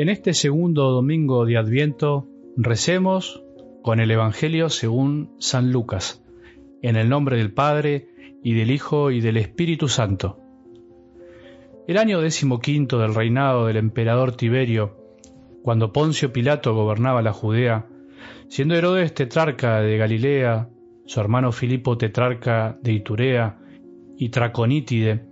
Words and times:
En 0.00 0.08
este 0.08 0.32
segundo 0.32 0.92
domingo 0.92 1.44
de 1.44 1.58
Adviento 1.58 2.26
recemos 2.56 3.44
con 3.82 4.00
el 4.00 4.10
Evangelio 4.10 4.70
según 4.70 5.36
San 5.40 5.72
Lucas, 5.72 6.24
en 6.80 6.96
el 6.96 7.10
nombre 7.10 7.36
del 7.36 7.52
Padre 7.52 8.08
y 8.42 8.54
del 8.54 8.70
Hijo 8.70 9.10
y 9.10 9.20
del 9.20 9.36
Espíritu 9.36 9.88
Santo. 9.88 10.38
El 11.86 11.98
año 11.98 12.22
decimoquinto 12.22 12.98
del 12.98 13.14
reinado 13.14 13.66
del 13.66 13.76
emperador 13.76 14.34
Tiberio, 14.34 14.96
cuando 15.62 15.92
Poncio 15.92 16.32
Pilato 16.32 16.74
gobernaba 16.74 17.20
la 17.20 17.34
Judea, 17.34 17.86
siendo 18.48 18.76
Herodes 18.76 19.12
tetrarca 19.12 19.82
de 19.82 19.98
Galilea, 19.98 20.70
su 21.04 21.20
hermano 21.20 21.52
Filipo 21.52 21.98
tetrarca 21.98 22.78
de 22.82 22.92
Iturea 22.94 23.58
y 24.16 24.30
Traconítide, 24.30 25.26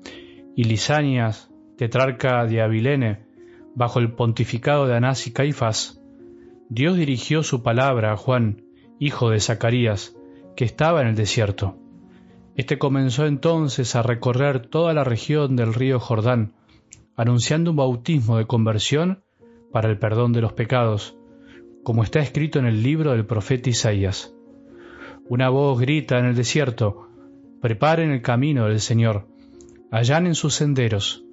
y 0.54 0.64
Lisanias 0.64 1.50
tetrarca 1.78 2.44
de 2.44 2.60
Abilene, 2.60 3.27
bajo 3.78 4.00
el 4.00 4.10
pontificado 4.10 4.88
de 4.88 4.96
Anás 4.96 5.28
y 5.28 5.32
Caifás, 5.32 6.02
Dios 6.68 6.96
dirigió 6.96 7.44
su 7.44 7.62
palabra 7.62 8.12
a 8.12 8.16
Juan, 8.16 8.64
hijo 8.98 9.30
de 9.30 9.38
Zacarías, 9.38 10.16
que 10.56 10.64
estaba 10.64 11.00
en 11.00 11.06
el 11.06 11.14
desierto. 11.14 11.76
Este 12.56 12.76
comenzó 12.76 13.24
entonces 13.24 13.94
a 13.94 14.02
recorrer 14.02 14.66
toda 14.66 14.92
la 14.94 15.04
región 15.04 15.54
del 15.54 15.72
río 15.72 16.00
Jordán, 16.00 16.54
anunciando 17.14 17.70
un 17.70 17.76
bautismo 17.76 18.36
de 18.36 18.46
conversión 18.46 19.22
para 19.70 19.88
el 19.88 19.96
perdón 19.96 20.32
de 20.32 20.40
los 20.40 20.54
pecados, 20.54 21.16
como 21.84 22.02
está 22.02 22.18
escrito 22.18 22.58
en 22.58 22.66
el 22.66 22.82
libro 22.82 23.12
del 23.12 23.26
profeta 23.26 23.70
Isaías. 23.70 24.34
Una 25.28 25.50
voz 25.50 25.78
grita 25.78 26.18
en 26.18 26.24
el 26.24 26.34
desierto, 26.34 27.08
preparen 27.62 28.10
el 28.10 28.22
camino 28.22 28.66
del 28.66 28.80
Señor, 28.80 29.28
allanen 29.92 30.34
sus 30.34 30.54
senderos, 30.54 31.27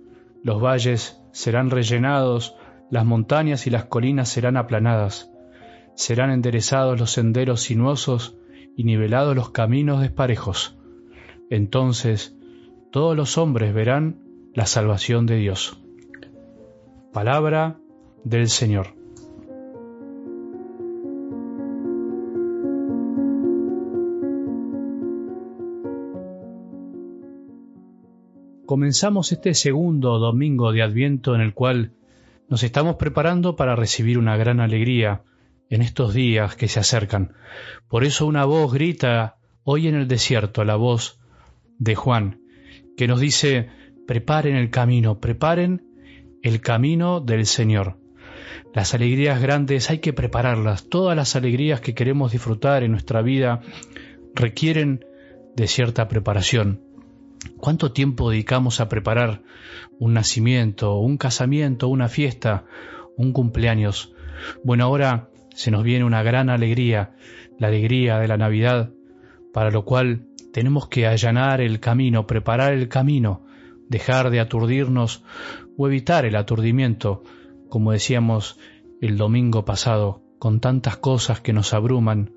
los 0.45 0.61
valles 0.61 1.19
serán 1.31 1.71
rellenados, 1.71 2.55
las 2.91 3.03
montañas 3.03 3.65
y 3.65 3.71
las 3.71 3.85
colinas 3.85 4.29
serán 4.29 4.57
aplanadas, 4.57 5.31
serán 5.95 6.29
enderezados 6.29 6.99
los 6.99 7.09
senderos 7.09 7.61
sinuosos 7.61 8.37
y 8.77 8.83
nivelados 8.83 9.35
los 9.35 9.49
caminos 9.49 10.01
desparejos. 10.01 10.77
Entonces 11.49 12.37
todos 12.91 13.17
los 13.17 13.39
hombres 13.39 13.73
verán 13.73 14.21
la 14.53 14.67
salvación 14.67 15.25
de 15.25 15.37
Dios. 15.37 15.81
Palabra 17.11 17.79
del 18.23 18.47
Señor. 18.47 18.93
Comenzamos 28.65 29.31
este 29.31 29.53
segundo 29.53 30.17
domingo 30.17 30.71
de 30.71 30.81
Adviento 30.81 31.35
en 31.35 31.41
el 31.41 31.53
cual 31.53 31.91
nos 32.49 32.63
estamos 32.63 32.95
preparando 32.95 33.55
para 33.55 33.75
recibir 33.75 34.17
una 34.17 34.37
gran 34.37 34.59
alegría 34.59 35.21
en 35.69 35.83
estos 35.83 36.15
días 36.15 36.55
que 36.55 36.67
se 36.67 36.79
acercan. 36.79 37.33
Por 37.87 38.03
eso 38.03 38.25
una 38.25 38.43
voz 38.45 38.73
grita 38.73 39.37
hoy 39.63 39.87
en 39.87 39.93
el 39.93 40.07
desierto, 40.07 40.63
la 40.63 40.77
voz 40.77 41.19
de 41.77 41.93
Juan, 41.93 42.41
que 42.97 43.07
nos 43.07 43.19
dice, 43.19 43.69
preparen 44.07 44.55
el 44.55 44.71
camino, 44.71 45.19
preparen 45.19 45.83
el 46.41 46.59
camino 46.59 47.19
del 47.19 47.45
Señor. 47.45 47.99
Las 48.73 48.95
alegrías 48.95 49.39
grandes 49.39 49.91
hay 49.91 49.99
que 49.99 50.11
prepararlas. 50.11 50.89
Todas 50.89 51.15
las 51.15 51.35
alegrías 51.35 51.81
que 51.81 51.93
queremos 51.93 52.31
disfrutar 52.31 52.81
en 52.81 52.91
nuestra 52.91 53.21
vida 53.21 53.61
requieren 54.33 55.05
de 55.55 55.67
cierta 55.67 56.07
preparación. 56.07 56.84
¿Cuánto 57.57 57.91
tiempo 57.91 58.29
dedicamos 58.29 58.79
a 58.79 58.89
preparar 58.89 59.41
un 59.99 60.13
nacimiento, 60.13 60.99
un 60.99 61.17
casamiento, 61.17 61.87
una 61.87 62.09
fiesta, 62.09 62.65
un 63.17 63.33
cumpleaños? 63.33 64.13
Bueno, 64.63 64.85
ahora 64.85 65.29
se 65.55 65.71
nos 65.71 65.83
viene 65.83 66.05
una 66.05 66.23
gran 66.23 66.49
alegría, 66.49 67.15
la 67.59 67.67
alegría 67.67 68.19
de 68.19 68.27
la 68.27 68.37
Navidad, 68.37 68.91
para 69.53 69.71
lo 69.71 69.85
cual 69.85 70.27
tenemos 70.53 70.87
que 70.87 71.07
allanar 71.07 71.61
el 71.61 71.79
camino, 71.79 72.27
preparar 72.27 72.73
el 72.73 72.89
camino, 72.89 73.45
dejar 73.89 74.29
de 74.29 74.39
aturdirnos 74.39 75.23
o 75.77 75.87
evitar 75.87 76.25
el 76.25 76.35
aturdimiento 76.35 77.23
como 77.69 77.91
decíamos 77.91 78.57
el 79.01 79.17
domingo 79.17 79.65
pasado, 79.65 80.21
con 80.39 80.59
tantas 80.59 80.97
cosas 80.97 81.41
que 81.41 81.53
nos 81.53 81.73
abruman 81.73 82.34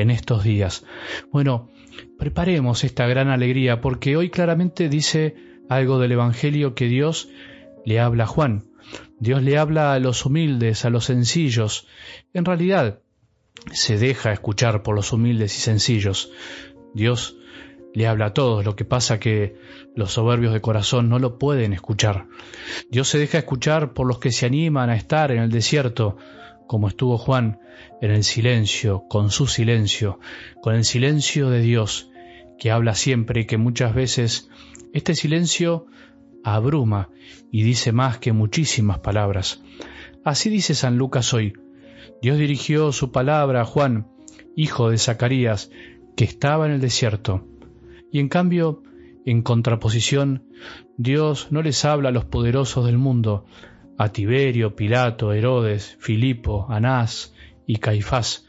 en 0.00 0.10
estos 0.10 0.44
días. 0.44 0.84
Bueno, 1.30 1.70
preparemos 2.18 2.84
esta 2.84 3.06
gran 3.06 3.28
alegría 3.28 3.80
porque 3.80 4.16
hoy 4.16 4.30
claramente 4.30 4.88
dice 4.88 5.34
algo 5.68 5.98
del 5.98 6.12
Evangelio 6.12 6.74
que 6.74 6.86
Dios 6.86 7.28
le 7.84 8.00
habla 8.00 8.24
a 8.24 8.28
Juan. 8.28 8.64
Dios 9.18 9.42
le 9.42 9.56
habla 9.58 9.94
a 9.94 9.98
los 9.98 10.26
humildes, 10.26 10.84
a 10.84 10.90
los 10.90 11.06
sencillos. 11.06 11.86
En 12.32 12.44
realidad, 12.44 13.00
se 13.72 13.98
deja 13.98 14.32
escuchar 14.32 14.82
por 14.82 14.94
los 14.94 15.12
humildes 15.12 15.56
y 15.56 15.60
sencillos. 15.60 16.32
Dios 16.94 17.36
le 17.94 18.06
habla 18.08 18.26
a 18.26 18.34
todos, 18.34 18.64
lo 18.64 18.74
que 18.74 18.84
pasa 18.84 19.20
que 19.20 19.56
los 19.94 20.12
soberbios 20.12 20.52
de 20.52 20.60
corazón 20.60 21.08
no 21.08 21.18
lo 21.18 21.38
pueden 21.38 21.72
escuchar. 21.72 22.26
Dios 22.90 23.08
se 23.08 23.18
deja 23.18 23.38
escuchar 23.38 23.94
por 23.94 24.06
los 24.06 24.18
que 24.18 24.32
se 24.32 24.46
animan 24.46 24.90
a 24.90 24.96
estar 24.96 25.30
en 25.30 25.40
el 25.40 25.50
desierto, 25.50 26.16
como 26.66 26.88
estuvo 26.88 27.18
Juan, 27.18 27.58
en 28.00 28.10
el 28.10 28.24
silencio, 28.24 29.04
con 29.08 29.30
su 29.30 29.46
silencio, 29.46 30.18
con 30.62 30.74
el 30.74 30.84
silencio 30.84 31.50
de 31.50 31.60
Dios, 31.60 32.10
que 32.58 32.70
habla 32.70 32.94
siempre 32.94 33.42
y 33.42 33.44
que 33.46 33.58
muchas 33.58 33.94
veces 33.94 34.48
este 34.92 35.14
silencio 35.14 35.86
abruma 36.44 37.10
y 37.50 37.62
dice 37.62 37.92
más 37.92 38.18
que 38.18 38.32
muchísimas 38.32 39.00
palabras. 39.00 39.62
Así 40.24 40.50
dice 40.50 40.74
San 40.74 40.96
Lucas 40.96 41.34
hoy. 41.34 41.54
Dios 42.22 42.38
dirigió 42.38 42.92
su 42.92 43.12
palabra 43.12 43.62
a 43.62 43.64
Juan, 43.64 44.08
hijo 44.56 44.90
de 44.90 44.98
Zacarías, 44.98 45.70
que 46.16 46.24
estaba 46.24 46.66
en 46.66 46.72
el 46.72 46.80
desierto. 46.80 47.46
Y 48.10 48.20
en 48.20 48.28
cambio, 48.28 48.82
en 49.26 49.42
contraposición, 49.42 50.48
Dios 50.96 51.48
no 51.50 51.62
les 51.62 51.84
habla 51.84 52.10
a 52.10 52.12
los 52.12 52.24
poderosos 52.24 52.86
del 52.86 52.98
mundo, 52.98 53.46
a 53.98 54.08
Tiberio, 54.10 54.74
Pilato, 54.74 55.32
Herodes, 55.32 55.96
Filipo, 56.00 56.66
Anás 56.68 57.34
y 57.66 57.76
Caifás, 57.76 58.46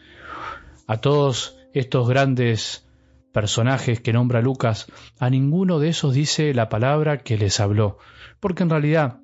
a 0.88 0.97
todos 0.97 1.57
estos 1.73 2.07
grandes 2.07 2.88
personajes 3.31 4.00
que 4.00 4.13
nombra 4.13 4.41
Lucas, 4.41 4.88
a 5.19 5.29
ninguno 5.29 5.79
de 5.79 5.89
esos 5.89 6.13
dice 6.13 6.53
la 6.53 6.69
palabra 6.69 7.17
que 7.17 7.38
les 7.38 7.59
habló, 7.59 7.97
porque 8.39 8.63
en 8.63 8.69
realidad 8.69 9.19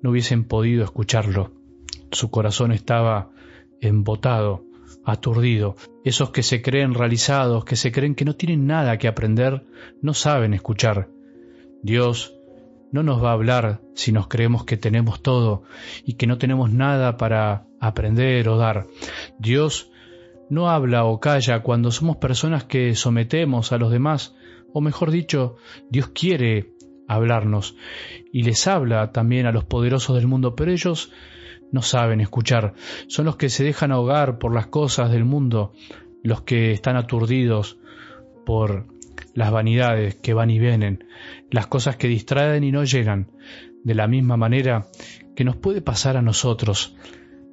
no 0.00 0.10
hubiesen 0.10 0.44
podido 0.44 0.84
escucharlo. 0.84 1.52
Su 2.10 2.30
corazón 2.30 2.72
estaba 2.72 3.30
embotado 3.80 4.64
aturdido. 5.04 5.76
Esos 6.04 6.30
que 6.30 6.42
se 6.42 6.62
creen 6.62 6.94
realizados, 6.94 7.64
que 7.64 7.76
se 7.76 7.92
creen 7.92 8.14
que 8.14 8.24
no 8.24 8.34
tienen 8.34 8.66
nada 8.66 8.98
que 8.98 9.08
aprender, 9.08 9.64
no 10.00 10.14
saben 10.14 10.54
escuchar. 10.54 11.08
Dios 11.82 12.34
no 12.92 13.02
nos 13.02 13.22
va 13.22 13.30
a 13.30 13.32
hablar 13.32 13.80
si 13.94 14.12
nos 14.12 14.28
creemos 14.28 14.64
que 14.64 14.76
tenemos 14.76 15.22
todo 15.22 15.64
y 16.04 16.14
que 16.14 16.26
no 16.26 16.38
tenemos 16.38 16.70
nada 16.70 17.16
para 17.16 17.66
aprender 17.80 18.48
o 18.48 18.58
dar. 18.58 18.86
Dios 19.38 19.90
no 20.50 20.68
habla 20.70 21.04
o 21.04 21.18
calla 21.18 21.62
cuando 21.62 21.90
somos 21.90 22.18
personas 22.18 22.64
que 22.64 22.94
sometemos 22.94 23.72
a 23.72 23.78
los 23.78 23.90
demás, 23.90 24.34
o 24.72 24.80
mejor 24.80 25.10
dicho, 25.10 25.56
Dios 25.90 26.08
quiere 26.08 26.74
hablarnos 27.08 27.74
y 28.32 28.42
les 28.42 28.66
habla 28.66 29.12
también 29.12 29.46
a 29.46 29.52
los 29.52 29.64
poderosos 29.64 30.16
del 30.16 30.26
mundo, 30.26 30.54
pero 30.54 30.70
ellos 30.70 31.10
no 31.72 31.80
saben 31.80 32.20
escuchar, 32.20 32.74
son 33.08 33.24
los 33.24 33.36
que 33.36 33.48
se 33.48 33.64
dejan 33.64 33.92
ahogar 33.92 34.38
por 34.38 34.54
las 34.54 34.66
cosas 34.66 35.10
del 35.10 35.24
mundo, 35.24 35.72
los 36.22 36.42
que 36.42 36.72
están 36.72 36.96
aturdidos 36.96 37.78
por 38.44 38.86
las 39.34 39.50
vanidades 39.50 40.14
que 40.16 40.34
van 40.34 40.50
y 40.50 40.58
vienen, 40.58 41.04
las 41.50 41.66
cosas 41.66 41.96
que 41.96 42.08
distraen 42.08 42.64
y 42.64 42.72
no 42.72 42.84
llegan, 42.84 43.30
de 43.84 43.94
la 43.94 44.06
misma 44.06 44.36
manera 44.36 44.86
que 45.34 45.44
nos 45.44 45.56
puede 45.56 45.80
pasar 45.80 46.16
a 46.16 46.22
nosotros, 46.22 46.96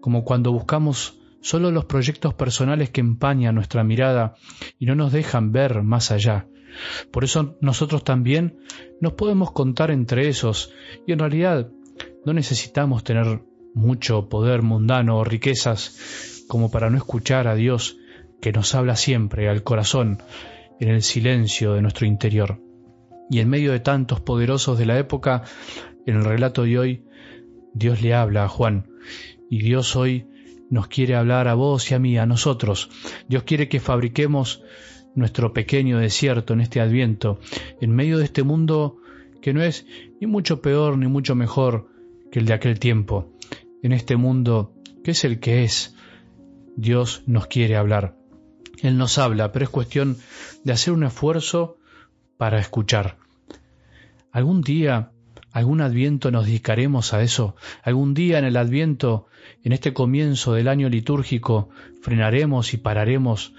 como 0.02 0.24
cuando 0.24 0.52
buscamos 0.52 1.20
solo 1.42 1.72
los 1.72 1.86
proyectos 1.86 2.34
personales 2.34 2.90
que 2.90 3.02
empañan 3.02 3.56
nuestra 3.56 3.84
mirada 3.84 4.36
y 4.78 4.86
no 4.86 4.96
nos 4.96 5.12
dejan 5.12 5.52
ver 5.52 5.84
más 5.84 6.12
allá. 6.12 6.48
Por 7.12 7.24
eso 7.24 7.58
nosotros 7.62 8.04
también 8.04 8.60
nos 9.02 9.14
podemos 9.14 9.52
contar 9.52 9.92
entre 9.92 10.28
esos 10.28 10.72
y 11.08 11.14
en 11.14 11.20
realidad 11.20 11.70
no 12.26 12.34
necesitamos 12.34 13.04
tener 13.04 13.42
mucho 13.74 14.30
poder 14.30 14.62
mundano 14.62 15.18
o 15.18 15.24
riquezas 15.24 16.46
como 16.48 16.72
para 16.72 16.90
no 16.90 16.98
escuchar 16.98 17.48
a 17.48 17.56
Dios 17.56 17.98
que 18.42 18.52
nos 18.52 18.76
habla 18.76 18.96
siempre 18.96 19.50
al 19.50 19.64
corazón 19.64 20.22
en 20.80 20.90
el 20.90 21.02
silencio 21.02 21.74
de 21.74 21.82
nuestro 21.82 22.06
interior. 22.06 22.62
Y 23.30 23.40
en 23.40 23.50
medio 23.50 23.72
de 23.72 23.80
tantos 23.80 24.22
poderosos 24.22 24.78
de 24.78 24.86
la 24.86 24.98
época, 24.98 25.44
en 26.06 26.18
el 26.18 26.26
relato 26.26 26.64
de 26.64 26.80
hoy, 26.80 27.04
Dios 27.74 28.02
le 28.02 28.14
habla 28.14 28.46
a 28.46 28.48
Juan 28.48 28.90
y 29.50 29.60
Dios 29.60 29.96
hoy 29.96 30.28
nos 30.70 30.88
quiere 30.88 31.16
hablar 31.16 31.48
a 31.48 31.56
vos 31.56 31.90
y 31.92 31.96
a 31.96 32.00
mí, 32.00 32.18
a 32.18 32.26
nosotros. 32.26 32.90
Dios 33.28 33.44
quiere 33.44 33.68
que 33.68 33.80
fabriquemos 33.80 34.64
nuestro 35.16 35.54
pequeño 35.54 35.98
desierto 35.98 36.54
en 36.54 36.62
este 36.62 36.80
adviento, 36.80 37.40
en 37.82 37.92
medio 37.92 38.18
de 38.18 38.26
este 38.26 38.44
mundo 38.44 38.98
que 39.42 39.54
no 39.54 39.64
es 39.64 39.86
ni 40.20 40.28
mucho 40.28 40.62
peor 40.62 40.98
ni 40.98 41.08
mucho 41.08 41.36
mejor 41.36 41.90
que 42.32 42.40
el 42.40 42.46
de 42.46 42.54
aquel 42.54 42.80
tiempo, 42.80 43.34
en 43.82 43.92
este 43.92 44.16
mundo 44.18 44.74
que 45.04 45.12
es 45.12 45.24
el 45.24 45.40
que 45.40 45.64
es, 45.64 45.96
Dios 46.76 47.24
nos 47.26 47.48
quiere 47.48 47.76
hablar. 47.76 48.19
Él 48.82 48.98
nos 48.98 49.18
habla, 49.18 49.52
pero 49.52 49.66
es 49.66 49.70
cuestión 49.70 50.18
de 50.64 50.74
hacer 50.74 50.94
un 50.94 51.04
esfuerzo 51.04 51.78
para 52.38 52.60
escuchar. 52.60 53.18
Algún 54.32 54.62
día, 54.62 55.12
algún 55.52 55.82
adviento 55.82 56.32
nos 56.32 56.46
dedicaremos 56.46 57.14
a 57.14 57.22
eso. 57.22 57.56
Algún 57.84 58.14
día 58.14 58.40
en 58.40 58.46
el 58.46 58.58
adviento, 58.58 59.28
en 59.64 59.74
este 59.74 59.94
comienzo 59.94 60.54
del 60.54 60.68
año 60.68 60.90
litúrgico, 60.90 61.70
frenaremos 62.02 62.74
y 62.74 62.78
pararemos 62.78 63.54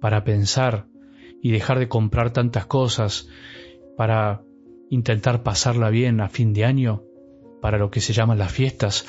para 0.00 0.24
pensar 0.24 0.86
y 1.42 1.50
dejar 1.50 1.78
de 1.78 1.88
comprar 1.88 2.32
tantas 2.32 2.66
cosas, 2.66 3.28
para 3.96 4.42
intentar 4.90 5.42
pasarla 5.42 5.90
bien 5.90 6.20
a 6.20 6.28
fin 6.28 6.52
de 6.52 6.64
año, 6.64 7.02
para 7.60 7.78
lo 7.78 7.90
que 7.90 8.00
se 8.00 8.12
llaman 8.12 8.38
las 8.38 8.52
fiestas, 8.52 9.06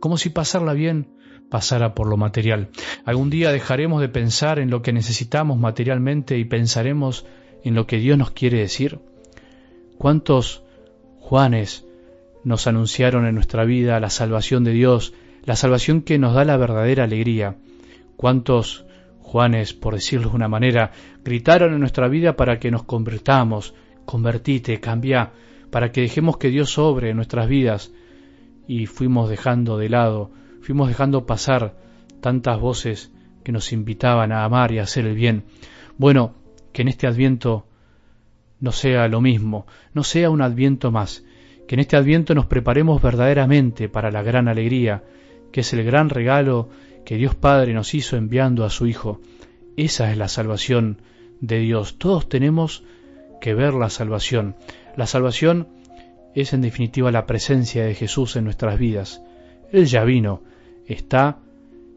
como 0.00 0.18
si 0.18 0.30
pasarla 0.30 0.72
bien 0.72 1.08
pasara 1.54 1.94
por 1.94 2.08
lo 2.08 2.16
material. 2.16 2.66
Algún 3.04 3.30
día 3.30 3.52
dejaremos 3.52 4.00
de 4.00 4.08
pensar 4.08 4.58
en 4.58 4.70
lo 4.70 4.82
que 4.82 4.92
necesitamos 4.92 5.56
materialmente 5.56 6.36
y 6.36 6.44
pensaremos 6.44 7.26
en 7.62 7.76
lo 7.76 7.86
que 7.86 7.98
Dios 7.98 8.18
nos 8.18 8.32
quiere 8.32 8.58
decir. 8.58 8.98
¿Cuántos 9.96 10.64
Juanes 11.20 11.84
nos 12.42 12.66
anunciaron 12.66 13.24
en 13.24 13.36
nuestra 13.36 13.64
vida 13.64 14.00
la 14.00 14.10
salvación 14.10 14.64
de 14.64 14.72
Dios, 14.72 15.14
la 15.44 15.54
salvación 15.54 16.02
que 16.02 16.18
nos 16.18 16.34
da 16.34 16.44
la 16.44 16.56
verdadera 16.56 17.04
alegría? 17.04 17.54
¿Cuántos 18.16 18.84
Juanes, 19.20 19.74
por 19.74 19.94
decirlo 19.94 20.30
de 20.30 20.34
una 20.34 20.48
manera, 20.48 20.90
gritaron 21.24 21.72
en 21.72 21.78
nuestra 21.78 22.08
vida 22.08 22.34
para 22.34 22.58
que 22.58 22.72
nos 22.72 22.82
convertamos, 22.82 23.74
convertite, 24.06 24.80
cambia, 24.80 25.30
para 25.70 25.92
que 25.92 26.00
dejemos 26.00 26.36
que 26.36 26.48
Dios 26.48 26.70
sobre 26.70 27.10
en 27.10 27.16
nuestras 27.16 27.46
vidas 27.46 27.92
y 28.66 28.86
fuimos 28.86 29.30
dejando 29.30 29.78
de 29.78 29.88
lado 29.88 30.32
fuimos 30.64 30.88
dejando 30.88 31.26
pasar 31.26 31.74
tantas 32.22 32.58
voces 32.58 33.12
que 33.42 33.52
nos 33.52 33.70
invitaban 33.70 34.32
a 34.32 34.44
amar 34.44 34.72
y 34.72 34.78
a 34.78 34.84
hacer 34.84 35.06
el 35.06 35.14
bien. 35.14 35.44
Bueno, 35.98 36.34
que 36.72 36.80
en 36.80 36.88
este 36.88 37.06
adviento 37.06 37.66
no 38.60 38.72
sea 38.72 39.06
lo 39.08 39.20
mismo, 39.20 39.66
no 39.92 40.02
sea 40.04 40.30
un 40.30 40.40
adviento 40.40 40.90
más, 40.90 41.22
que 41.68 41.74
en 41.74 41.80
este 41.80 41.98
adviento 41.98 42.34
nos 42.34 42.46
preparemos 42.46 43.02
verdaderamente 43.02 43.90
para 43.90 44.10
la 44.10 44.22
gran 44.22 44.48
alegría, 44.48 45.04
que 45.52 45.60
es 45.60 45.72
el 45.74 45.84
gran 45.84 46.08
regalo 46.08 46.70
que 47.04 47.16
Dios 47.16 47.34
Padre 47.34 47.74
nos 47.74 47.92
hizo 47.92 48.16
enviando 48.16 48.64
a 48.64 48.70
su 48.70 48.86
Hijo. 48.86 49.20
Esa 49.76 50.10
es 50.10 50.16
la 50.16 50.28
salvación 50.28 51.02
de 51.42 51.58
Dios. 51.58 51.98
Todos 51.98 52.26
tenemos 52.26 52.84
que 53.38 53.52
ver 53.52 53.74
la 53.74 53.90
salvación. 53.90 54.56
La 54.96 55.06
salvación 55.06 55.68
es 56.34 56.54
en 56.54 56.62
definitiva 56.62 57.12
la 57.12 57.26
presencia 57.26 57.84
de 57.84 57.94
Jesús 57.94 58.36
en 58.36 58.44
nuestras 58.44 58.78
vidas. 58.78 59.20
Él 59.70 59.84
ya 59.84 60.04
vino, 60.04 60.42
está, 60.86 61.38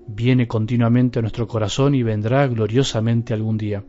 viene 0.07 0.48
continuamente 0.48 1.19
a 1.19 1.22
nuestro 1.22 1.48
corazón 1.48 1.95
y 1.95 2.04
vendrá 2.04 2.48
gloriosamente 2.48 3.34
algún 3.34 3.57
día. 3.57 3.84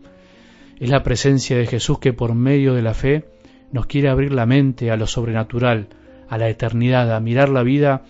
Es 0.79 0.91
la 0.91 1.03
presencia 1.03 1.57
de 1.57 1.67
Jesús 1.67 1.99
que 1.99 2.13
por 2.13 2.35
medio 2.35 2.75
de 2.75 2.83
la 2.83 2.95
fe 2.95 3.25
nos 3.73 3.87
quiere 3.87 4.09
abrir 4.09 4.33
la 4.33 4.47
mente 4.47 4.91
a 4.91 4.97
lo 4.97 5.07
sobrenatural, 5.07 5.89
a 6.29 6.39
la 6.39 6.49
eternidad, 6.49 7.15
a 7.15 7.21
mirar 7.21 7.49
la 7.49 7.63
vida 7.63 8.05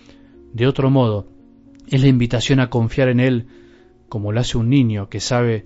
de 0.53 0.67
otro 0.67 0.89
modo. 0.89 1.27
Es 1.87 2.01
la 2.01 2.07
invitación 2.07 2.59
a 2.59 2.69
confiar 2.69 3.09
en 3.09 3.19
Él 3.19 3.47
como 4.07 4.31
lo 4.31 4.39
hace 4.39 4.57
un 4.57 4.69
niño 4.69 5.09
que 5.09 5.19
sabe 5.19 5.65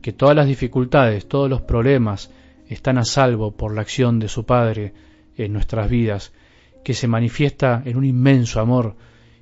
que 0.00 0.12
todas 0.12 0.36
las 0.36 0.46
dificultades, 0.46 1.26
todos 1.28 1.50
los 1.50 1.60
problemas 1.60 2.30
están 2.68 2.98
a 2.98 3.04
salvo 3.04 3.52
por 3.52 3.74
la 3.74 3.82
acción 3.82 4.18
de 4.18 4.28
su 4.28 4.46
Padre 4.46 4.94
en 5.36 5.52
nuestras 5.52 5.90
vidas, 5.90 6.32
que 6.84 6.94
se 6.94 7.08
manifiesta 7.08 7.82
en 7.84 7.96
un 7.96 8.04
inmenso 8.04 8.60
amor 8.60 8.96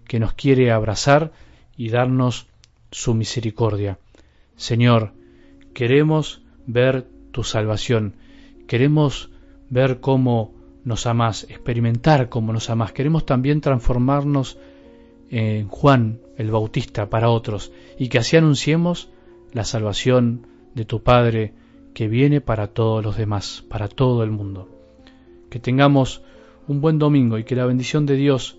que 0.09 0.19
nos 0.19 0.33
quiere 0.33 0.73
abrazar 0.73 1.33
y 1.77 1.91
darnos 1.91 2.49
su 2.91 3.15
misericordia. 3.15 3.99
Señor, 4.57 5.13
queremos 5.75 6.43
ver 6.67 7.07
tu 7.31 7.45
salvación, 7.45 8.15
queremos 8.67 9.31
ver 9.71 10.01
cómo 10.01 10.55
nos 10.85 11.07
amas, 11.07 11.45
experimentar 11.45 12.29
cómo 12.29 12.53
nos 12.53 12.71
amas, 12.71 12.93
queremos 12.93 13.27
también 13.27 13.61
transformarnos 13.61 14.59
en 15.31 15.69
Juan 15.69 16.21
el 16.39 16.51
Bautista 16.51 17.11
para 17.11 17.29
otros 17.29 17.71
y 17.99 18.09
que 18.09 18.19
así 18.19 18.37
anunciemos 18.37 19.11
la 19.53 19.65
salvación 19.65 20.47
de 20.75 20.85
tu 20.85 21.03
Padre 21.03 21.53
que 21.93 22.09
viene 22.09 22.41
para 22.41 22.69
todos 22.69 23.05
los 23.05 23.17
demás, 23.17 23.65
para 23.69 23.89
todo 23.89 24.23
el 24.23 24.31
mundo. 24.31 24.69
Que 25.51 25.59
tengamos 25.59 26.23
un 26.67 26.81
buen 26.81 26.99
domingo 26.99 27.39
y 27.39 27.45
que 27.45 27.57
la 27.57 27.67
bendición 27.67 28.07
de 28.07 28.17
Dios 28.17 28.59